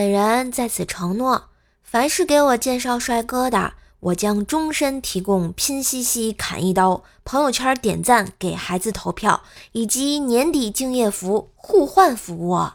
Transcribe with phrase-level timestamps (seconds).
[0.00, 1.50] 本人在此承诺，
[1.82, 9.42] 凡是给我介绍帅哥的，我将终身提供拼夕夕砍一刀、朋友圈点赞、给孩子投票
[9.72, 12.66] 以及年底敬业福互换服务。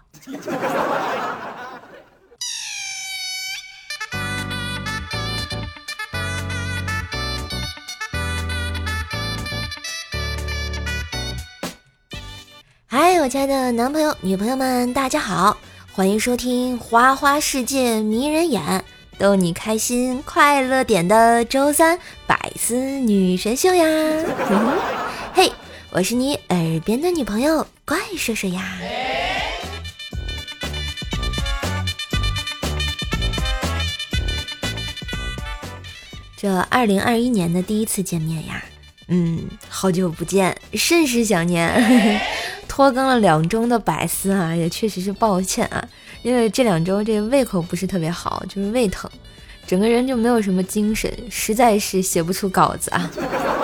[12.85, 15.57] 嗨，我亲爱的男朋友、女朋友们，大家好，
[15.95, 18.61] 欢迎收听《花花世界迷人眼》，
[19.17, 21.97] 逗你开心快乐点的周三
[22.27, 23.85] 百思女神秀呀！
[25.33, 25.49] 嘿，
[25.91, 28.77] 我是你耳边的女朋友怪兽兽呀。
[36.35, 38.61] 这二零二一年的第一次见面呀，
[39.07, 42.21] 嗯，好久不见，甚是想念。
[42.75, 45.81] 拖更了两周的百思啊，也确实是抱歉啊，
[46.23, 49.09] 因为这两周这胃口不是特别好，就是胃疼，
[49.65, 53.09] 整个人就没有什么精神，实在是写不出稿子啊。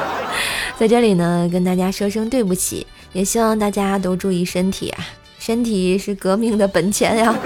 [0.80, 5.06] 在这里呢，跟大家说声对不起，也希望大家都注意身体啊，
[5.38, 7.36] 身体是革命的本钱呀。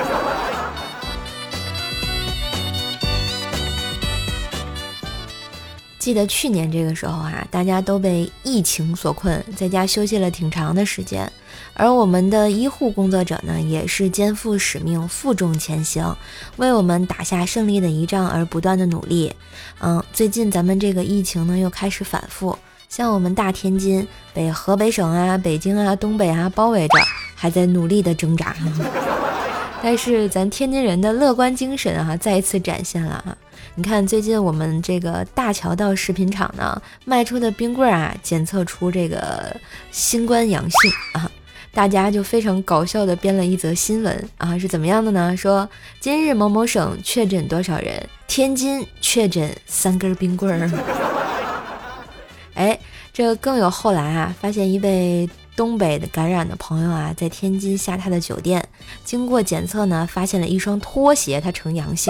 [5.97, 11.27] 记得去年这个时候啊，大家都被疫情所困，在家休息了挺长的时间。
[11.77, 16.15] 而我们的医护工作者呢，也是肩负使命，负重前行，
[16.55, 19.31] 为我们打下胜利的一仗而不断的努力。
[19.79, 26.97] 嗯，最近咱们这个疫情呢又开始反复，像我们大天津被河北省啊、北京啊、东北啊包围着，
[27.35, 28.55] 还在努力的挣扎。
[29.83, 33.37] 但是咱天津人的乐观精神啊，再一次展现了啊。
[33.75, 39.55] 你看，最近我们这个大桥道食品厂呢卖出的冰棍啊，检测出这个
[39.91, 41.29] 新冠阳性啊，
[41.75, 45.35] 大家就非常搞笑的编了一则新闻啊，是怎么样的呢？
[45.35, 50.71] 说今日某某省确诊多少人，天津确诊三根冰棍儿。
[52.55, 52.79] 哎，
[53.11, 58.65] 这更有后来啊，发现一位东北的感染的朋友啊，在天津下榻的酒店，
[59.03, 62.09] 经过检测呢，发现了一双拖鞋，它呈阳性。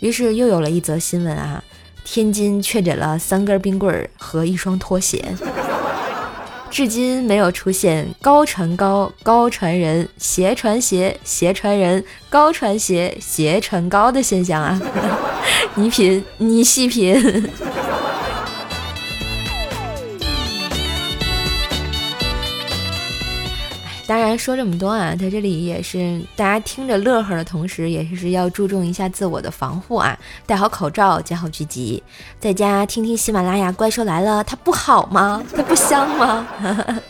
[0.00, 1.64] 于是又有了一则新闻啊，
[2.04, 5.24] 天津确诊了三根冰棍儿和一双拖鞋，
[6.70, 14.80] 至今没有出现高传高、高传人、鞋传鞋、鞋传人、高传鞋、鞋传高的现象啊！
[15.74, 17.48] 你品，你细品。
[24.36, 32.02] 说这么多啊，在这里也是大家听着乐呵的同时，也是要注重一下自我的防护啊，戴好口罩，剪好聚集，
[32.38, 35.42] 在家听听喜马拉雅《怪兽来了》，它不好吗？
[35.54, 36.46] 它不香吗？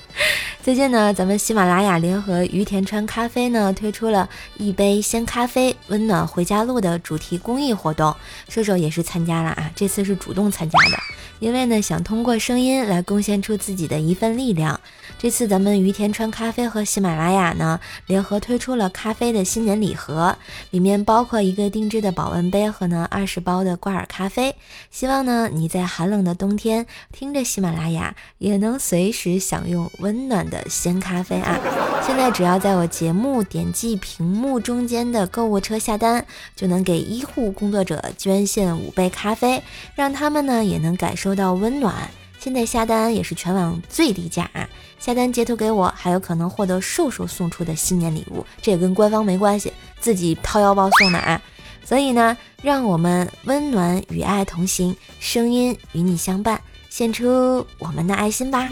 [0.63, 8.13] 最近呢，咱们喜马拉雅联合于田川咖啡呢，推出了一杯鲜咖啡，温暖回家路的主题公益活动，
[8.49, 10.99] 射手也是参加了啊，这次是主动参加的，
[11.39, 14.81] 因为呢，想通过声音来贡献出自己的一份力量。
[15.19, 20.37] 这次咱们于田川咖啡和喜马拉雅呢联合推出了咖啡的新年礼盒，
[20.71, 24.55] 里面包括一个定制的保温杯和呢二十包的挂耳咖啡。
[24.91, 31.59] 希望呢你在寒冷的冬天听着喜马拉雅，也能随时享用温暖的鲜咖啡啊！
[32.07, 39.63] 现在只要在我节目点击屏幕中间的购物车下单，就能给医护工作者捐献五杯咖啡，
[39.95, 42.11] 让他们呢也能感受到温暖。
[42.47, 44.69] 现在下单也是全网最低价啊！
[45.01, 51.43] 下单截图给我，还有可能获得瘦瘦送出的新年礼物，这也跟官方没关系，自己掏腰包送的啊！
[51.85, 58.69] 所以呢，让我们温暖与爱同行，声音与你相伴，献出我们的爱心吧！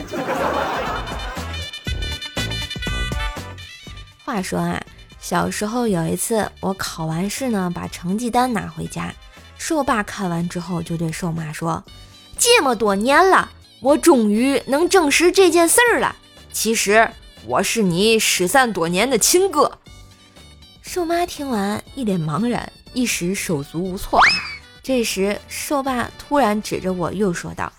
[4.24, 4.80] 话说啊，
[5.18, 9.12] 小时候有一次我考完试呢，把成绩单拿回家，
[9.58, 11.82] 瘦爸看完之后就对瘦妈说
[12.38, 13.50] ：“这么多年了。”
[13.84, 16.16] 我终于能证实这件事儿了。
[16.54, 17.06] 其实
[17.46, 19.70] 我是你失散多年的亲哥。
[20.80, 24.18] 瘦妈听完一脸茫然，一时手足无措。
[24.82, 27.70] 这时，瘦爸突然指着我又说道：“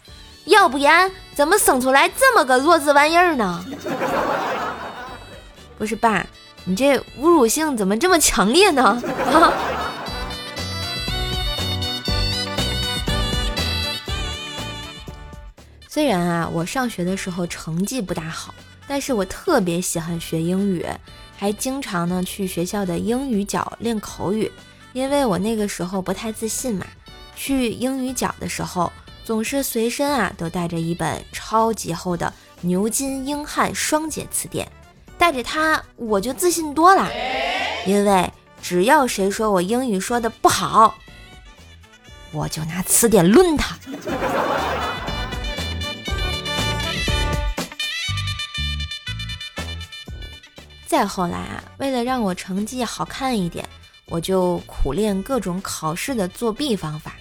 [0.46, 3.66] 要不然怎么生出来这么个弱智玩意儿呢？”
[5.76, 6.24] 不是爸，
[6.66, 9.02] 你这侮辱性怎么这么强烈呢？
[9.34, 9.54] 啊！
[15.96, 18.54] 虽然啊，我上学的时候成绩不大好，
[18.86, 20.86] 但是我特别喜欢学英语，
[21.38, 24.52] 还经常呢去学校的英语角练口语。
[24.92, 26.86] 因为我那个时候不太自信嘛，
[27.34, 28.92] 去英语角的时候
[29.24, 34.70] 总是随身啊都带着一本超级厚的牛津英汉双解词典，
[35.18, 37.10] 带着它我就自信多了。
[37.86, 38.30] 因为
[38.62, 40.94] 只要谁说我英语说的不好，
[42.34, 43.78] 我就拿词典抡他。
[50.86, 53.68] 再后来啊，为了让我成绩好看一点，
[54.06, 57.14] 我就苦练各种考试的作弊方法。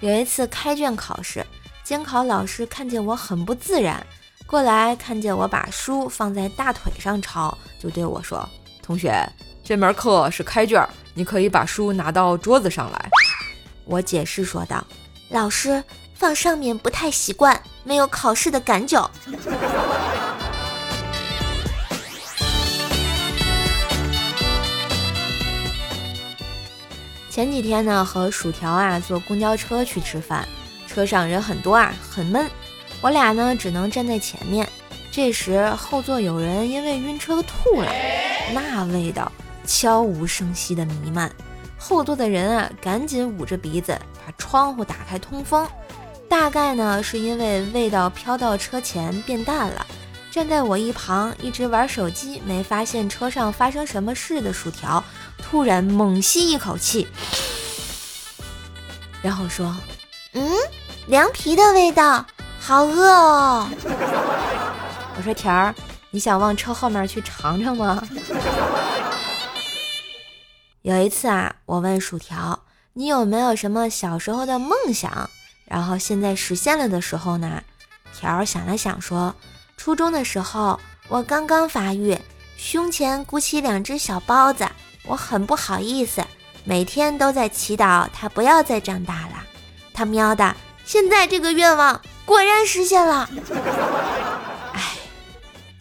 [0.00, 1.44] 有一次开卷考试，
[1.82, 4.06] 监考老师看见我很不自然，
[4.46, 8.48] 过来看见我把书放在大腿上抄，就对我说
[8.80, 9.12] ：“同学，
[9.64, 13.10] 这门课是开卷，你可以把书拿到桌子上来。”
[13.84, 14.86] 我解释说道
[15.28, 15.82] ：“老师，
[16.14, 19.10] 放上面不太习惯，没有考试的感觉。”
[27.38, 30.44] 前几天呢，和薯条啊坐公交车去吃饭，
[30.88, 32.50] 车上人很多啊，很闷。
[33.00, 34.68] 我俩呢只能站在前面。
[35.12, 37.92] 这时后座有人因为晕车吐了，
[38.52, 39.30] 那味道
[39.64, 41.30] 悄无声息的弥漫。
[41.78, 43.96] 后座的人啊赶紧捂着鼻子，
[44.26, 45.64] 把窗户打开通风。
[46.28, 49.86] 大概呢是因为味道飘到车前变淡了。
[50.32, 55.02] 站在我一旁一直玩手机，没发现车上发生什么事的薯条。
[55.42, 57.06] 突然猛吸一口气，
[59.22, 59.74] 然后说
[60.34, 60.50] ：“嗯，
[61.06, 62.24] 凉皮的味道，
[62.60, 63.68] 好饿哦。
[65.16, 65.74] ”我说：“条儿，
[66.10, 68.06] 你想往车后面去尝尝吗？”
[70.82, 72.58] 有一次啊，我问薯条
[72.94, 75.28] ：“你有没有什么小时候的梦想，
[75.64, 77.62] 然后现在实现了的时候呢？”
[78.14, 79.34] 条儿想了想说
[79.76, 82.18] ：“初中的时候，我刚刚发育，
[82.56, 84.66] 胸前鼓起两只小包子。”
[85.08, 86.22] 我很不好意思，
[86.64, 89.42] 每天都在祈祷他不要再长大了。
[89.94, 93.28] 他喵的，现在这个愿望果然实现了。
[94.74, 94.82] 哎，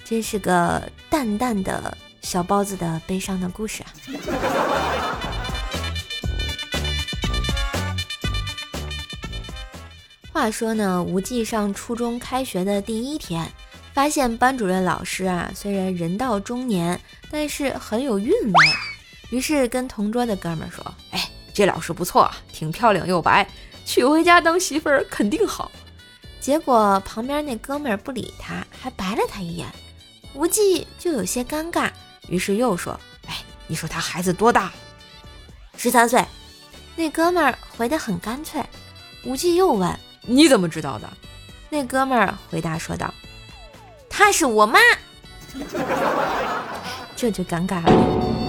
[0.05, 3.91] 真是个淡淡的小包子的悲伤的故事啊。
[10.31, 13.51] 话说呢，无忌上初中开学的第一天，
[13.93, 18.96] 发现班主任老师啊，虽然人到中年，但是很有韵味。
[19.29, 23.47] 于是跟同桌的哥们说：“哎，这老师不错，挺漂亮又白，
[23.85, 25.71] 娶回家当媳妇儿肯定好。”
[26.39, 29.67] 结果旁边那哥们儿不理他，还白了他一眼，
[30.33, 31.91] 无忌就有些尴尬，
[32.29, 32.97] 于是又说
[33.27, 34.71] ：“哎，你说他孩子多大？
[35.75, 36.23] 十三岁。”
[36.95, 38.63] 那哥们儿回得很干脆。
[39.23, 41.07] 无忌又问：“你怎么知道的？”
[41.69, 43.13] 那哥们儿回答说道
[44.09, 44.79] ：“她是我妈。”
[47.15, 48.46] 这就尴尬了。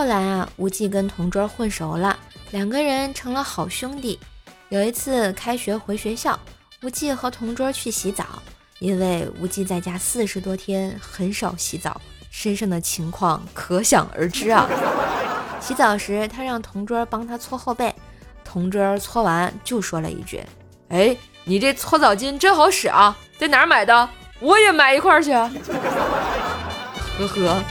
[0.00, 2.18] 后来啊，无忌跟同桌混熟了，
[2.52, 4.18] 两个人成了好兄弟。
[4.70, 6.40] 有一次开学回学校，
[6.80, 8.24] 无忌和同桌去洗澡，
[8.78, 12.00] 因为无忌在家四十多天很少洗澡，
[12.30, 14.66] 身上的情况可想而知啊。
[15.60, 17.94] 洗澡时，他让同桌帮他搓后背，
[18.42, 20.42] 同桌搓完就说了一句
[20.88, 21.14] ：“哎，
[21.44, 24.08] 你这搓澡巾真好使啊，在哪儿买的？
[24.38, 25.50] 我也买一块去。”呵
[27.18, 27.62] 呵。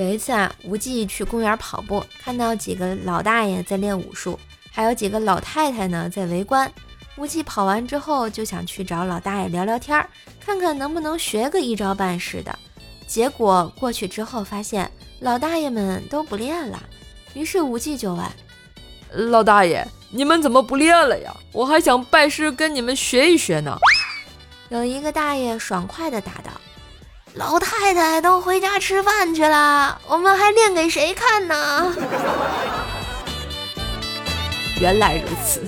[0.00, 4.40] 有一次啊，无忌去公园跑步，看到几个老大爷在练武术，
[4.72, 6.72] 还有几个老太太呢在围观。
[7.16, 10.02] 无忌跑完之后就想去找老大爷聊聊天，
[10.42, 12.58] 看看能不能学个一招半式的。
[13.06, 16.82] 结果过去之后发现老大爷们都不练了，
[17.34, 18.24] 于是无忌就问
[19.30, 21.36] ：“老大爷，你们怎么不练了呀？
[21.52, 23.76] 我还想拜师跟你们学一学呢。”
[24.70, 26.50] 有一个大爷爽快地答道。
[27.34, 31.94] 老太太都回家吃饭去了，我们还练给谁看呢？
[34.80, 35.62] 原来如此。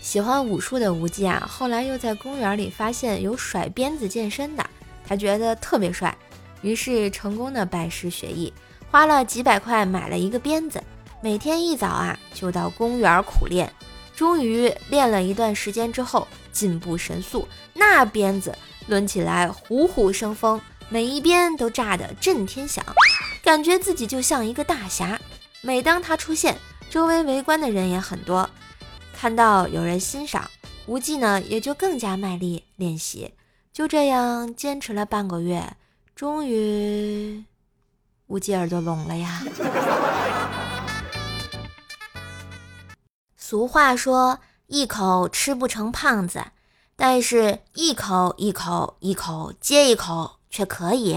[0.00, 4.64] 喜欢武术的无忌啊，后来又在公园里发现有甩鞭子健身的，
[5.06, 6.16] 他觉得特别帅，
[6.62, 8.50] 于是成功的拜师学艺，
[8.90, 10.82] 花了几百块买了一个鞭子，
[11.20, 13.70] 每天一早啊就到公园苦练。
[14.16, 18.56] 终于练了一段时间之后，进步神速，那鞭子
[18.86, 20.58] 抡起来虎虎生风，
[20.88, 22.82] 每一鞭都炸得震天响，
[23.42, 25.20] 感觉自己就像一个大侠。
[25.60, 26.56] 每当他出现，
[26.88, 28.48] 周围围观的人也很多，
[29.12, 30.50] 看到有人欣赏，
[30.86, 33.34] 无忌呢也就更加卖力练习。
[33.70, 35.76] 就这样坚持了半个月，
[36.14, 37.44] 终于，
[38.28, 39.42] 无忌耳朵聋了呀。
[43.48, 46.46] 俗话说：“一口吃不成胖子，
[46.96, 51.16] 但是一口一口一口接一口却可以。”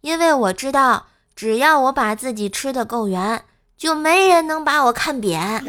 [0.00, 3.44] 因为我知道，只要我把自己吃的够圆，
[3.76, 5.64] 就没人能把我看扁。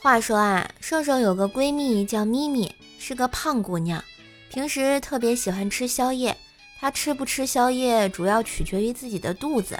[0.00, 2.72] 话说啊，瘦瘦有个闺蜜叫咪咪，
[3.06, 4.02] 是个胖姑娘，
[4.48, 6.34] 平时特别喜欢吃宵夜。
[6.80, 9.78] 她吃不吃宵夜，主要取决于自己的肚子。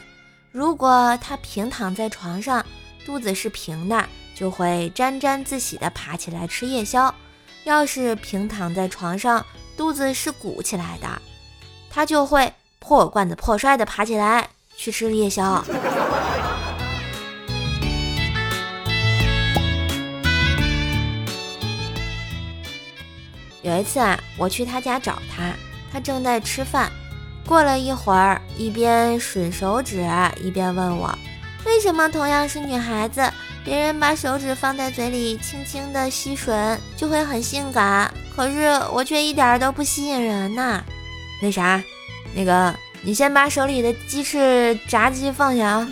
[0.53, 2.63] 如果她平躺在床上，
[3.07, 7.11] 肚子是平的，就会沾沾自喜地爬起来吃夜宵；
[7.65, 9.43] 要是平躺在床上，
[9.75, 11.09] 肚子是鼓起来的，
[11.89, 15.65] 她就会破罐子破摔地爬起来去吃夜宵。
[23.75, 25.53] 有一次啊，我去他家找他，
[25.93, 26.89] 他正在吃饭。
[27.45, 30.09] 过了一会儿，一边吮手指，
[30.41, 31.13] 一边问我
[31.67, 33.29] ：“为什么同样是女孩子，
[33.65, 40.83] 别人把手指放在嘴里轻轻的吸吮就会很性感，可是我却一点都不吸引人呢？
[41.43, 41.83] 那啥？
[42.33, 45.89] 那个，你先把手里的鸡翅炸鸡放下啊。”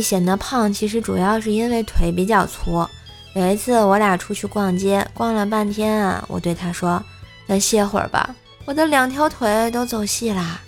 [0.00, 2.86] 显得胖，其实主要是因为腿比较粗。
[3.34, 7.02] 有一次我俩出去逛街，逛了半天啊，我对他说
[7.46, 10.60] ：“再歇会儿吧，我的两条腿都走细啦。”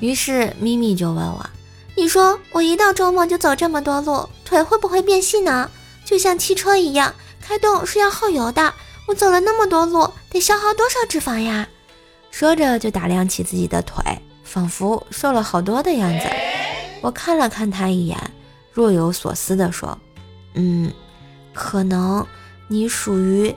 [0.00, 1.46] 于是咪咪就问我
[1.94, 5.70] ：“你说我一到周末就走这么多路，腿会不会变细呢？
[6.04, 8.74] 就像汽车一样，开动是要耗油的。
[9.06, 11.68] 我走了那么多路，得消耗多少脂肪呀？”
[12.32, 14.02] 说着就打量起自己的腿，
[14.42, 16.26] 仿佛瘦了好多的样子。
[17.00, 18.18] 我看了看他一眼。
[18.72, 19.98] 若有所思地说
[20.54, 20.92] ：“嗯，
[21.52, 22.26] 可能
[22.68, 23.54] 你属于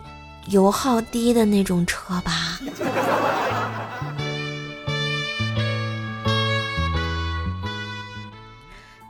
[0.48, 2.60] 油耗低的那种车吧。”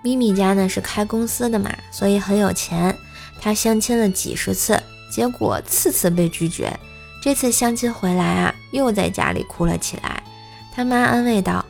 [0.03, 2.97] 咪咪家呢是开公司的嘛，所以很有钱。
[3.39, 6.77] 他相亲了几十次，结果次次被拒绝。
[7.21, 10.21] 这次相亲回来啊，又在家里哭了起来。
[10.73, 11.63] 他妈安慰道：“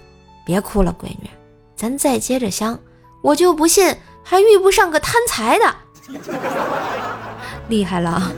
[0.44, 1.30] 别哭了，闺女，
[1.76, 2.80] 咱再接着相，
[3.22, 5.76] 我就不信。”还遇不上个贪财的，
[7.68, 8.32] 厉害了。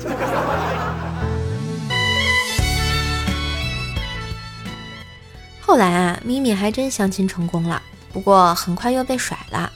[5.61, 9.71] 后来啊，咪咪还真相亲成功了，不过很快又被甩了。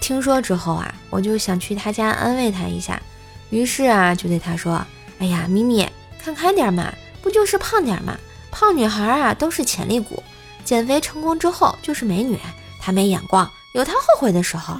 [0.00, 3.00] 听说之后啊，我就想去他家安慰他一下，
[3.50, 4.84] 于是啊，就对他说
[5.18, 5.90] ：“哎呀，咪咪，
[6.22, 6.92] 看开点嘛，
[7.22, 8.16] 不就是胖点嘛？
[8.50, 10.22] 胖女孩啊都是潜力股，
[10.62, 12.38] 减肥成功之后就是美女，
[12.80, 14.78] 她没眼光。”有他后悔的时候，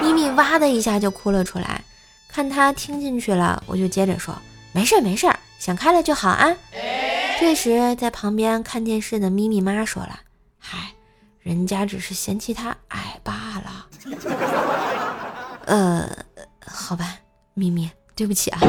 [0.00, 1.84] 咪咪哇的一下就哭了出来。
[2.28, 4.34] 看他听进去了，我就接着说
[4.72, 6.54] ：“没事儿没事儿，想开了就好啊。”
[7.40, 10.20] 这时，在旁边看电视的咪咪妈说了
[10.58, 10.92] ：“嗨，
[11.40, 13.86] 人家只是嫌弃他矮罢了。”
[15.66, 16.08] 呃，
[16.64, 17.16] 好吧，
[17.54, 18.60] 咪咪，对不起啊。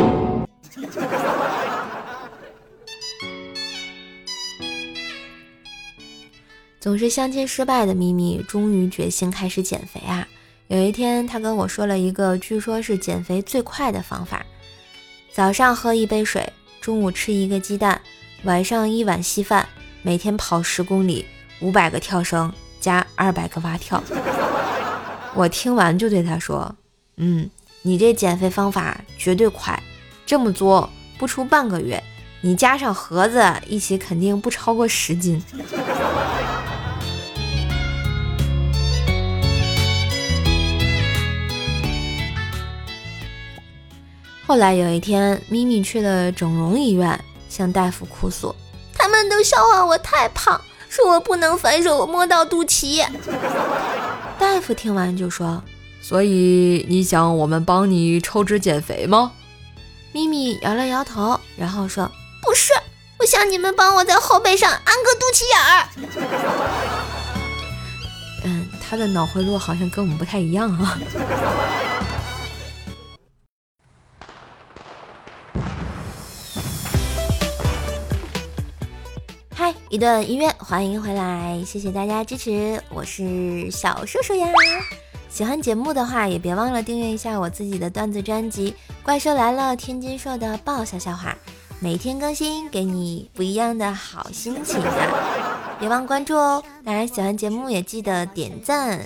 [6.80, 10.28] 总是相亲失败的咪咪，终于决心开始减肥啊！
[10.72, 14.46] 有一天，他跟我说了一个据说是减肥最快的方法：
[15.30, 16.50] 早上喝一杯水，
[16.80, 18.00] 中午吃一个鸡蛋，
[18.44, 19.68] 晚上一碗稀饭，
[20.02, 21.26] 每天跑十公里，
[21.60, 22.50] 五百个跳绳
[22.80, 24.02] 加二百个蛙跳。
[25.36, 26.74] 我听完就对他说
[27.20, 27.50] ：“嗯，
[27.82, 29.78] 你这减肥方法绝对快，
[30.26, 32.02] 这么做不出半个月，
[32.40, 35.44] 你加上盒子一起，肯定不超过十斤。”
[44.52, 47.18] 后来有一天，咪咪去了整容医院，
[47.48, 48.54] 向大夫哭诉
[48.94, 53.02] ：“他们都笑话我太胖，说我不能反手摸到肚脐。
[54.38, 55.64] ”大夫听完就说
[56.04, 59.32] ：“所以你想我们帮你抽脂减肥吗？”
[60.12, 62.12] 咪咪摇了摇头，然后说
[62.44, 62.74] ：“不是，
[63.20, 65.88] 我想你们帮我在后背上安个肚脐眼儿。
[68.44, 71.00] ”嗯，他的脑回路好像跟我们不太一样啊。
[79.92, 84.48] 一段音乐，欢迎回来，谢谢大家支持，我是小叔叔呀。
[85.28, 88.72] 喜欢节目的话，也别忘了订阅一下我自己的段子专辑
[89.04, 91.38] 《怪兽来了》，天津说的爆笑笑话，
[91.82, 95.76] 每天更新，给你不一样的好心情啊！
[95.78, 96.64] 别忘关注哦。
[96.86, 98.98] 当然，喜欢节目也记得点赞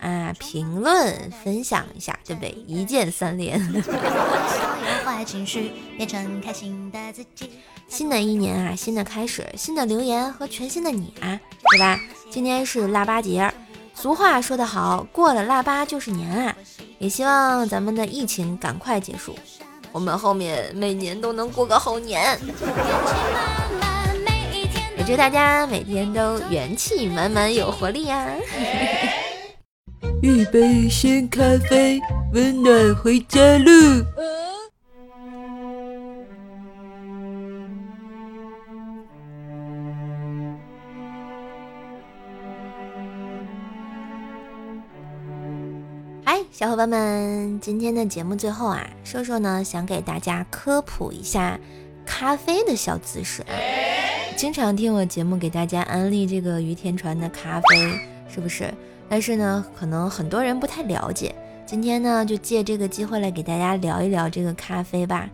[0.00, 2.50] 啊、评论、分享一下，对不对？
[2.64, 3.60] 一键三连。
[7.88, 11.40] 新的一年啊，新的开始，新的留言和全新的你啊！
[11.70, 11.98] 对吧？
[12.30, 13.52] 今天是腊八节，
[13.94, 16.54] 俗话说得好，过了腊八就是年啊！
[16.98, 19.34] 也希望咱们的疫情赶快结束，
[19.90, 22.38] 我们后面每年都能过个好年。
[24.98, 28.28] 也祝大家每天都元气满满，有活力呀！
[30.22, 31.40] 一杯鲜咖
[31.70, 31.98] 啡，
[32.34, 33.70] 温暖回家路。
[46.58, 51.56] 小伙伴们，今天的节目最后啊，瘦瘦呢想给大家科普一下
[52.04, 53.54] 咖啡的小知识啊。
[54.36, 58.74] 经常听我节目给大家安利这个于田川的咖啡，是不是？
[59.08, 61.32] 但是呢，可能很多人不太了解。
[61.64, 65.30] 今天呢，就借这个机会来给大家聊一聊这个咖啡吧。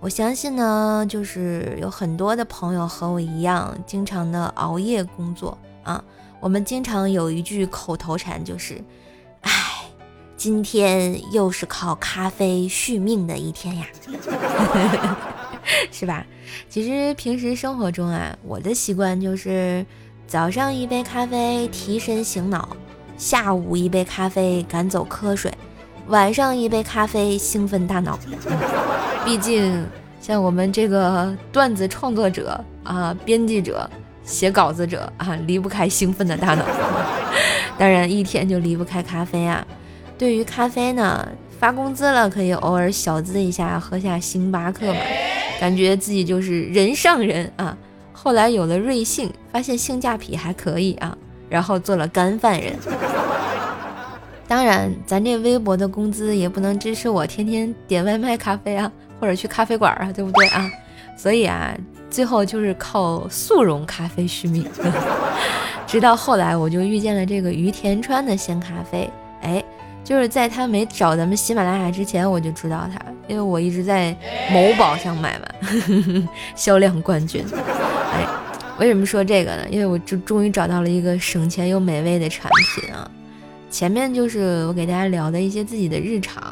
[0.00, 6.02] 我相信呢，就是有很多的朋友和我一样，经常的熬夜工作啊。
[6.40, 8.82] 我们经常有一句口头禅，就是
[9.42, 9.52] “唉，
[10.36, 13.86] 今天又是靠咖啡续命的一天呀”，
[15.90, 16.26] 是吧？
[16.68, 19.84] 其实平时生活中啊，我的习惯就是
[20.26, 22.76] 早上一杯咖啡提神醒脑。
[23.16, 25.52] 下午一杯咖啡赶走瞌睡，
[26.08, 28.18] 晚上一杯咖啡兴奋大脑。
[29.24, 29.86] 毕竟
[30.20, 33.88] 像我们这个段子创作者啊、编辑者、
[34.24, 36.64] 写稿子者啊，离不开兴奋的大脑。
[37.78, 39.64] 当然，一天就离不开咖啡啊。
[40.24, 41.28] 对于咖啡呢，
[41.60, 44.98] 发工资了可以偶尔小资一下，喝下星巴克嘛，
[45.60, 47.76] 感觉自己就是人上人啊。
[48.14, 51.14] 后来有了瑞幸，发现性价比还可以啊。
[51.50, 52.72] 然后做了干饭人，
[54.48, 58.90] 当然，咱这微薄的工资也不能支持我天天点外卖咖啡啊，
[59.20, 60.70] 或者去咖啡馆啊，对不对啊？
[61.18, 61.76] 所以啊，
[62.08, 64.66] 最后就是靠速溶咖啡续命。
[65.86, 69.10] 直到后来，我就遇见了这个于田川的鲜咖啡，
[69.42, 69.62] 哎，
[70.04, 74.14] 就是在他没找咱们喜马拉雅之前，我就知道他，因为我一直在
[74.52, 75.48] 某宝上买嘛，
[76.54, 78.24] 销量冠军，哎。
[78.76, 79.62] 为什么说这个呢？
[79.70, 83.08] 因为我就终于找到了一个省钱又美味的产品啊！
[83.70, 86.42] 前面就是我给大家聊的一些自己的日常，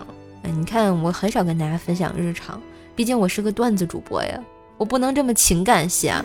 [0.44, 2.60] 哎你看我很少跟大家分享日常，
[2.94, 4.38] 毕竟我是个段子主播呀，
[4.76, 6.24] 我不能这么情感戏啊！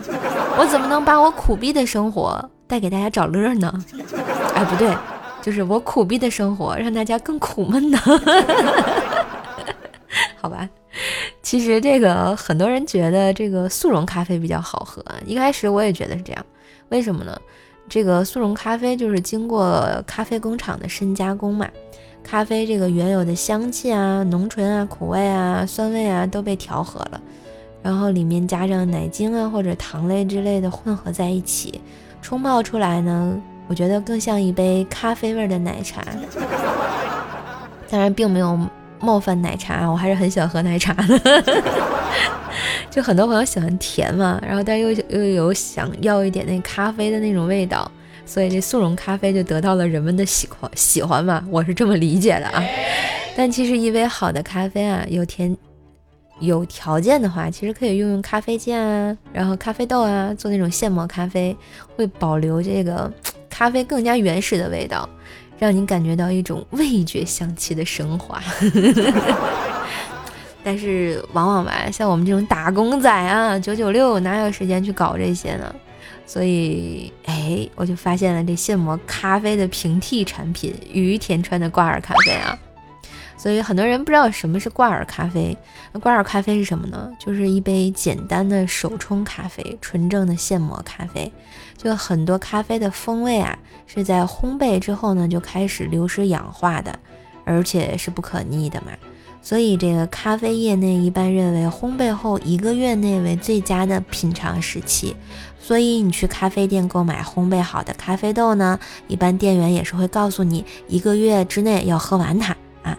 [0.56, 3.84] 我怎么能把我苦逼的生活带给大家找乐呢？
[4.54, 4.96] 哎，不对，
[5.40, 7.98] 就是我苦逼的生活让大家更苦闷呢？
[10.40, 10.68] 好吧。
[11.42, 16.46] 其实这个很多人觉得这个速溶咖啡比较好喝，一开始我也觉得是这样。
[16.88, 17.38] 为什么呢？
[17.88, 21.66] 这个速溶咖啡就是经过咖啡工厂的深加工嘛，
[22.22, 27.20] 咖啡这个原有的香气啊、浓醇啊、苦味啊、酸味啊都被调和了，
[27.82, 31.80] 然后里面加上奶精啊或者糖类之类的混合在一起，
[32.20, 36.02] 冲泡出来呢，我觉得更像一杯咖啡味的奶茶。
[37.88, 38.58] 当然，并没有。
[39.00, 41.44] 冒犯奶茶，我还是很喜欢喝奶茶的。
[42.90, 47.88] 就很多朋友喜欢甜嘛，然后但又又有想要一点那咖啡的那种味道，
[48.26, 52.60] 所以这速溶咖啡就得到了人们的喜欢喜欢嘛，我是这么理解的啊。
[53.36, 55.56] 但其实一杯好的咖啡啊，有甜
[56.40, 61.56] 有条件的话，其实可以用用咖啡键啊，然后咖啡豆啊，做那种现磨咖啡，
[61.94, 63.08] 会保留这个
[63.58, 65.08] 咖啡更加原始的味道。
[65.58, 68.40] 让你感觉到一种味觉香气的升华，
[70.62, 75.74] 但是往往吧，像我们这种打工仔啊，九九六哪有时间去搞这些呢？
[76.24, 82.56] 所以，哎，我就发现了这现磨咖啡的平替产品——于田川的挂耳咖啡啊。
[83.36, 85.56] 所以很多人不知道什么是挂耳咖啡。
[85.92, 87.10] 那挂耳咖啡是什么呢？
[87.18, 91.32] 就是一杯简单的手冲咖啡，纯正的现磨咖啡。
[91.78, 96.98] 就很多咖啡的风味啊，是在烘焙之后呢就开始流失氧化的，
[97.44, 98.88] 而且是不可逆的嘛。
[99.40, 105.14] 所以这个咖啡业内一般认为烘焙后一个月内为最佳的品尝时期。
[105.60, 112.98] 所以你去咖啡店购买烘焙好的咖啡豆呢，一般店员也是会告诉你一个月之内要喝完它啊。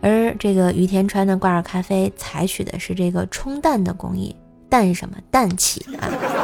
[0.00, 4.34] 而这个于田川的挂耳咖啡采取的是这个冲淡的工艺，
[4.68, 6.35] 淡什么氮气啊？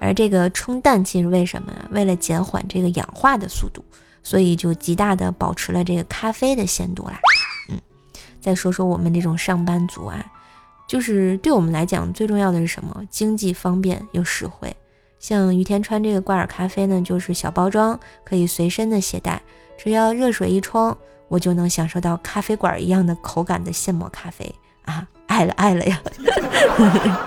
[0.00, 1.72] 而这个冲淡气是为什么？
[1.90, 3.84] 为了减缓这个氧化的速度，
[4.22, 7.20] 所以就极大的保持了这个咖啡的鲜度啦。
[7.68, 7.78] 嗯，
[8.40, 10.24] 再说说我们这种上班族啊，
[10.88, 13.04] 就是对我们来讲最重要的是什么？
[13.10, 14.74] 经济方便又实惠。
[15.18, 19.42] 像于田川这个挂耳咖啡呢，就是小包装，可以随身的携带，
[19.76, 20.96] 只要热水一冲。
[21.28, 24.52] 我就能享受到咖啡馆一样的口感的现磨咖啡
[24.84, 26.02] 啊，爱了爱了呀！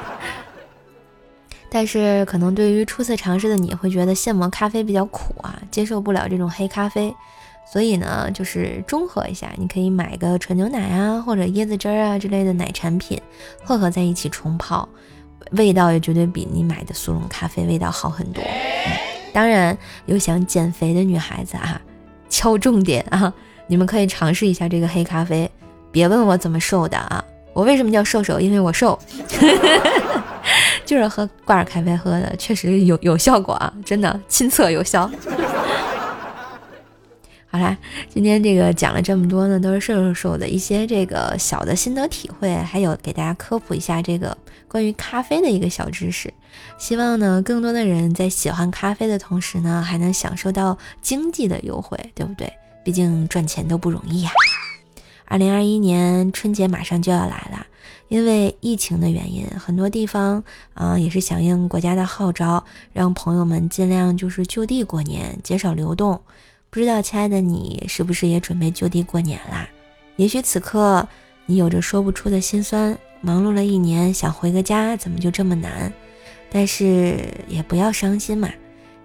[1.75, 7.11] 但是可能对于初次尝试的你会觉得现磨咖啡比较苦啊，接受不了这种黑咖啡，
[7.65, 13.19] 所以呢，就是中和一下，你可以买个纯牛奶啊，或者椰子汁啊之类的奶产品，
[13.65, 14.87] 混合在一起冲泡，
[15.53, 18.43] 味道也绝对比你买的速溶咖啡味道好很多。
[19.33, 21.81] 当然，有想减肥的女孩子啊，
[22.29, 23.33] 敲重点啊，
[23.65, 25.49] 你们可以尝试一下这个黑咖啡，
[25.91, 28.39] 别问我怎么瘦的啊，我为什么叫瘦瘦？
[28.39, 28.99] 因为我瘦。
[30.85, 35.09] 就是喝挂耳咖啡喝的，确实有有效果啊，真的亲测有效。
[37.49, 37.77] 好啦，
[38.09, 44.35] 今天这个讲了这么多呢，都是瘦瘦瘦的一些这个小的心得体会，还有给大家科普一下这个
[44.67, 46.33] 关于咖啡的一个小知识。
[46.79, 52.51] 希望呢，更多的人在喜欢咖啡的同时呢，还能享受到经济的优惠，对不对？
[52.83, 54.31] 毕竟赚钱都不容易呀。
[55.25, 57.67] 二零二一年春节马上就要来了。
[58.09, 66.19] 因为疫情的原因，很多地方啊也是响应国家的号召，让朋友们尽量就是就地过年，减少流动。
[66.69, 69.67] 不知道亲爱的你是不是也准备就地过年啦？
[70.15, 71.07] 也许此刻
[71.47, 75.91] 你有着说不出的心酸，忙碌了一年，想回个家，怎么就这么难？
[76.51, 78.47] 但是也不要伤心嘛。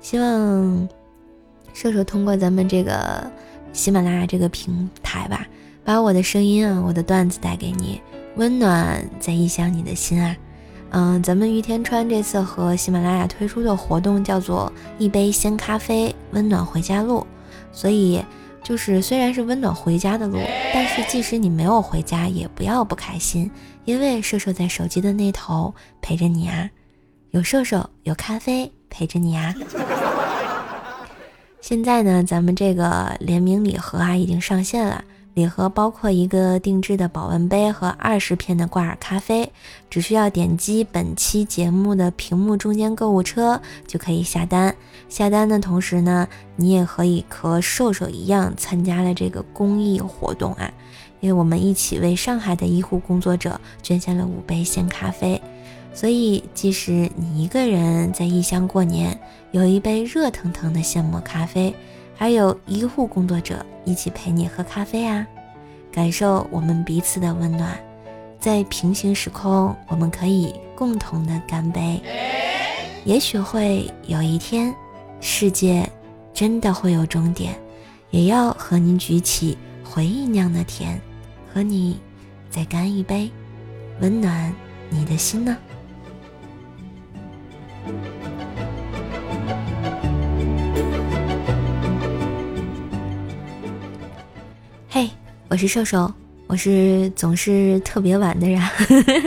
[0.01, 0.89] 希望
[1.73, 3.31] 射手通过咱们这个
[3.73, 5.47] 喜马拉雅这个平台吧，
[5.89, 7.99] 把我的声音啊，我的段子带给你。
[8.37, 10.37] 温暖在异乡，你的心啊，
[10.91, 17.27] 嗯，咱们于田川这次和喜马拉雅推出的活动叫做一杯鲜咖啡，温暖回家路。
[17.73, 18.23] 所以
[18.63, 20.39] 就是虽然是温暖回家的路，
[20.75, 23.51] 但是即使你没有回家，也不要不开心，
[23.87, 26.69] 因为射手在手机的那头陪着你啊，
[27.31, 29.55] 有射手有咖啡陪着你啊。
[31.63, 35.03] 现在呢，咱们这个联名礼盒啊已经上线了。
[35.39, 39.53] 礼盒包括一个定制的保温杯和二十片的挂耳咖啡，
[39.89, 44.75] 只需要点击本期节目的屏幕中间购物车就可以下单。
[45.09, 50.69] 下单的同时呢，你也可以和瘦瘦一样参加了这个公益活动啊，
[51.21, 55.41] 因为我们一起为上海的医护工作者捐献了五杯鲜咖啡，
[55.95, 59.17] 所以即使你一个人在异乡过年，
[59.53, 61.73] 有一杯热腾腾的现磨咖啡。
[62.21, 65.25] 还有医护工作者一起陪你喝咖啡啊，
[65.93, 67.79] 感受我们彼此的温暖。
[68.41, 72.03] 在平行时空，我们可以共同的干杯。
[73.05, 74.75] 也许会有一天，
[75.21, 75.89] 世界
[76.35, 77.55] 真的会有终点，
[78.11, 81.01] 也要和你举起回忆酿的甜，
[81.55, 82.01] 和你
[82.51, 83.31] 再干一杯，
[84.01, 84.53] 温暖
[84.91, 85.57] 你的心呢。
[95.51, 96.13] 我是瘦瘦，
[96.47, 98.61] 我是总是特别晚的人，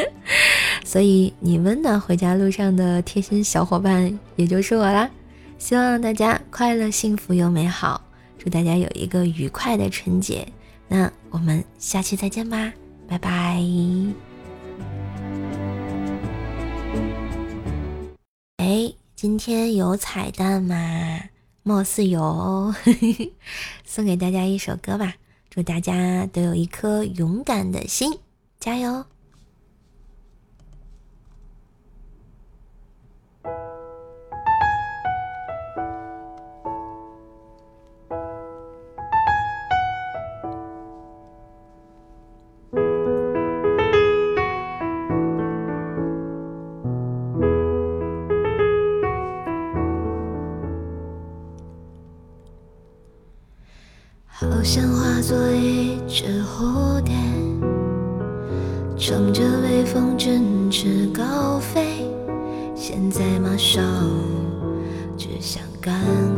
[0.86, 5.10] 所以你温暖回家路上的贴心小伙伴也就是我啦。
[5.58, 8.00] 希望大家快乐、幸福又美好，
[8.38, 10.48] 祝大家有一个愉快的春节。
[10.88, 12.72] 那我们下期再见吧，
[13.08, 13.60] 拜拜。
[18.58, 21.20] 哎，今天有彩蛋吗？
[21.64, 22.72] 貌似有，
[23.84, 25.16] 送给大家一首歌吧。
[25.54, 28.10] 祝大家都有一颗勇敢的心，
[28.58, 29.04] 加油！
[65.82, 66.31] 感。